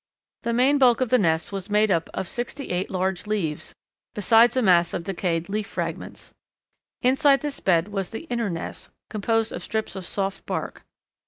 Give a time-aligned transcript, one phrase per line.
[0.41, 3.75] The main bulk of the nest was made up of sixty eight large leaves,
[4.15, 6.33] besides a mass of decayed leaf fragments.
[7.03, 10.83] Inside this bed was the inner nest, composed of strips of soft bark.